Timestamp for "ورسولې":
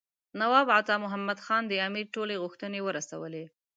2.83-3.45